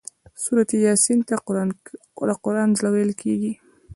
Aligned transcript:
سورة 0.43 0.69
یس 0.85 1.03
ته 1.27 1.35
د 2.29 2.29
قران 2.43 2.69
زړه 2.77 2.89
ويل 2.93 3.11
کيږي 3.21 3.53